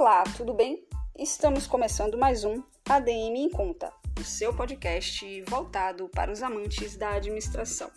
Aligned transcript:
Olá, 0.00 0.22
tudo 0.36 0.54
bem? 0.54 0.86
Estamos 1.18 1.66
começando 1.66 2.16
mais 2.16 2.44
um 2.44 2.62
ADM 2.88 3.34
em 3.34 3.50
Conta, 3.50 3.92
o 4.16 4.22
seu 4.22 4.54
podcast 4.54 5.42
voltado 5.48 6.08
para 6.10 6.30
os 6.30 6.40
amantes 6.40 6.96
da 6.96 7.14
administração. 7.14 7.90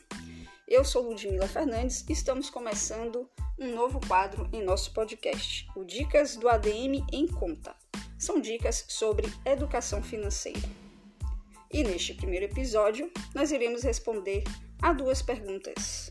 Eu 0.68 0.84
sou 0.84 1.04
Ludmila 1.04 1.48
Fernandes 1.48 2.04
e 2.10 2.14
estamos 2.14 2.50
começando 2.50 3.29
um 3.60 3.75
novo 3.75 4.00
quadro 4.07 4.50
em 4.52 4.64
nosso 4.64 4.92
podcast, 4.96 5.68
o 5.75 5.84
Dicas 5.84 6.36
do 6.36 6.50
ADM 6.50 7.06
em 7.14 7.28
Conta. 7.28 7.75
São 8.18 8.42
dicas 8.42 8.83
sobre 8.88 9.32
educação 9.46 10.02
financeira. 10.02 10.68
E 11.71 11.83
neste 11.83 12.15
primeiro 12.15 12.46
episódio, 12.46 13.11
nós 13.36 13.52
iremos 13.52 13.83
responder 13.83 14.43
a 14.82 14.92
duas 14.92 15.21
perguntas. 15.21 16.10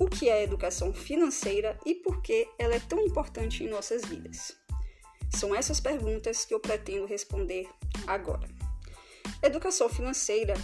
O 0.00 0.08
que 0.08 0.28
é 0.28 0.42
educação 0.42 0.92
financeira 0.92 1.78
e 1.86 1.94
por 1.94 2.20
que 2.22 2.48
ela 2.58 2.74
é 2.74 2.80
tão 2.80 3.00
importante 3.00 3.62
em 3.62 3.68
nossas 3.68 4.04
vidas? 4.04 4.65
São 5.30 5.54
essas 5.54 5.80
perguntas 5.80 6.44
que 6.44 6.54
eu 6.54 6.60
pretendo 6.60 7.06
responder 7.06 7.68
agora. 8.06 8.48
Educação 9.42 9.88
financeira 9.88 10.54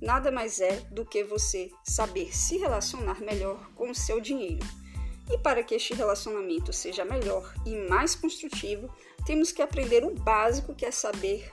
nada 0.00 0.30
mais 0.30 0.60
é 0.60 0.80
do 0.90 1.04
que 1.04 1.22
você 1.22 1.70
saber 1.84 2.34
se 2.34 2.56
relacionar 2.56 3.20
melhor 3.20 3.70
com 3.74 3.90
o 3.90 3.94
seu 3.94 4.20
dinheiro. 4.20 4.64
E 5.30 5.38
para 5.38 5.62
que 5.62 5.74
este 5.74 5.94
relacionamento 5.94 6.72
seja 6.72 7.04
melhor 7.04 7.54
e 7.64 7.76
mais 7.88 8.14
construtivo, 8.14 8.92
temos 9.24 9.52
que 9.52 9.62
aprender 9.62 10.04
o 10.04 10.14
básico 10.14 10.74
que 10.74 10.84
é 10.84 10.90
saber 10.90 11.52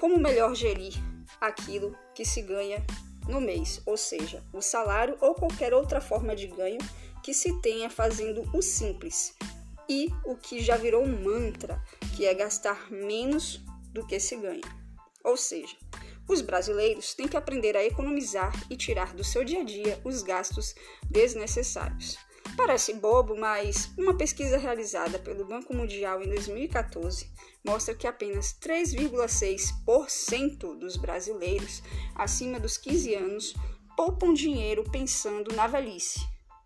como 0.00 0.18
melhor 0.18 0.54
gerir 0.54 0.94
aquilo 1.40 1.96
que 2.14 2.24
se 2.24 2.42
ganha 2.42 2.84
no 3.28 3.40
mês, 3.40 3.80
ou 3.86 3.96
seja, 3.96 4.42
o 4.52 4.60
salário 4.60 5.16
ou 5.20 5.34
qualquer 5.34 5.72
outra 5.72 6.00
forma 6.00 6.34
de 6.34 6.46
ganho 6.46 6.78
que 7.22 7.32
se 7.32 7.58
tenha 7.60 7.88
fazendo 7.88 8.42
o 8.52 8.60
simples, 8.60 9.34
e 9.88 10.12
o 10.24 10.36
que 10.36 10.62
já 10.62 10.76
virou 10.76 11.02
um 11.04 11.22
mantra, 11.22 11.82
que 12.16 12.26
é 12.26 12.34
gastar 12.34 12.90
menos 12.90 13.60
do 13.92 14.06
que 14.06 14.20
se 14.20 14.36
ganha. 14.36 14.62
Ou 15.22 15.36
seja, 15.36 15.76
os 16.28 16.40
brasileiros 16.40 17.14
têm 17.14 17.28
que 17.28 17.36
aprender 17.36 17.76
a 17.76 17.84
economizar 17.84 18.52
e 18.70 18.76
tirar 18.76 19.14
do 19.14 19.22
seu 19.22 19.44
dia 19.44 19.60
a 19.60 19.64
dia 19.64 20.00
os 20.04 20.22
gastos 20.22 20.74
desnecessários. 21.10 22.16
Parece 22.56 22.94
bobo, 22.94 23.36
mas 23.36 23.90
uma 23.98 24.16
pesquisa 24.16 24.56
realizada 24.56 25.18
pelo 25.18 25.44
Banco 25.44 25.74
Mundial 25.74 26.22
em 26.22 26.28
2014 26.28 27.28
mostra 27.64 27.94
que 27.94 28.06
apenas 28.06 28.56
3,6% 28.60 30.78
dos 30.78 30.96
brasileiros 30.96 31.82
acima 32.14 32.60
dos 32.60 32.78
15 32.78 33.14
anos 33.14 33.54
poupam 33.96 34.32
dinheiro 34.32 34.84
pensando 34.90 35.52
na 35.54 35.66
velhice 35.66 36.20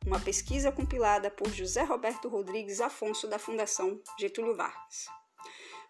uma 0.09 0.19
pesquisa 0.19 0.73
compilada 0.73 1.31
por 1.31 1.51
José 1.51 1.83
Roberto 1.85 2.29
Rodrigues 2.29 2.81
Afonso 2.81 3.29
da 3.29 3.39
Fundação 3.39 4.01
Getúlio 4.19 4.57
Vargas. 4.57 5.07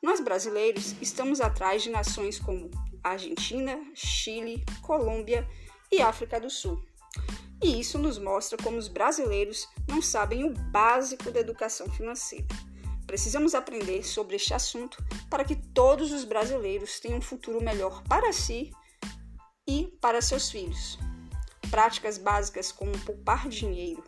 Nós 0.03 0.21
brasileiros 0.21 0.97
estamos 1.01 1.41
atrás 1.41 1.85
de 1.85 1.91
nações 1.91 2.39
como 2.39 2.69
Argentina, 3.03 3.81
Chile, 3.95 4.65
Colômbia 4.83 5.49
e 5.91 6.03
África 6.03 6.41
do 6.41 6.51
Sul. 6.51 6.85
E 7.63 7.79
isso 7.79 7.97
nos 7.97 8.19
mostra 8.19 8.59
como 8.61 8.77
os 8.77 8.89
brasileiros 8.89 9.69
não 9.89 10.03
sabem 10.03 10.45
o 10.45 10.53
básico 10.53 11.31
da 11.31 11.39
educação 11.39 11.89
financeira. 11.89 12.47
Precisamos 13.07 13.55
aprender 13.55 14.05
sobre 14.05 14.35
este 14.35 14.53
assunto 14.53 15.03
para 15.31 15.45
que 15.45 15.55
todos 15.55 16.13
os 16.13 16.25
brasileiros 16.25 16.99
tenham 16.99 17.19
um 17.19 17.23
futuro 17.23 17.63
melhor 17.63 18.03
para 18.09 18.33
si 18.33 18.73
e 19.67 19.97
para 20.01 20.21
seus 20.21 20.51
filhos. 20.51 20.99
Práticas 21.71 22.19
básicas 22.19 22.73
como 22.73 22.99
poupar 23.01 23.49
dinheiro, 23.49 24.03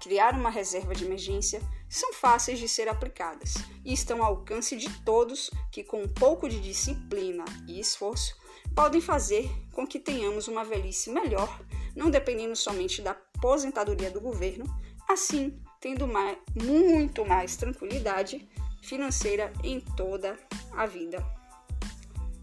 criar 0.00 0.34
uma 0.34 0.50
reserva 0.50 0.94
de 0.94 1.04
emergência 1.04 1.60
são 1.88 2.12
fáceis 2.12 2.58
de 2.58 2.68
ser 2.68 2.88
aplicadas 2.88 3.54
e 3.84 3.92
estão 3.92 4.22
ao 4.22 4.36
alcance 4.36 4.76
de 4.76 4.88
todos 5.04 5.50
que, 5.72 5.82
com 5.82 6.02
um 6.02 6.08
pouco 6.08 6.48
de 6.48 6.60
disciplina 6.60 7.44
e 7.66 7.80
esforço, 7.80 8.36
podem 8.74 9.00
fazer 9.00 9.50
com 9.72 9.86
que 9.86 9.98
tenhamos 9.98 10.48
uma 10.48 10.64
velhice 10.64 11.10
melhor, 11.10 11.60
não 11.96 12.10
dependendo 12.10 12.54
somente 12.54 13.00
da 13.00 13.12
aposentadoria 13.12 14.10
do 14.10 14.20
governo, 14.20 14.64
assim 15.08 15.58
tendo 15.80 16.06
mais, 16.06 16.36
muito 16.54 17.24
mais 17.24 17.56
tranquilidade 17.56 18.48
financeira 18.82 19.52
em 19.62 19.80
toda 19.80 20.38
a 20.72 20.86
vida 20.86 21.24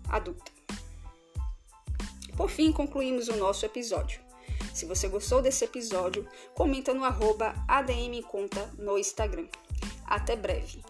adulta. 0.09 0.51
Por 2.35 2.49
fim, 2.49 2.71
concluímos 2.71 3.27
o 3.27 3.35
nosso 3.37 3.65
episódio. 3.65 4.19
Se 4.75 4.85
você 4.85 5.07
gostou 5.07 5.41
desse 5.41 5.63
episódio, 5.63 6.27
comenta 6.53 6.93
no 6.93 7.05
arroba 7.05 7.55
ADM 7.65 8.21
Conta 8.29 8.69
no 8.77 8.97
Instagram. 8.97 9.47
Até 10.05 10.35
breve! 10.35 10.83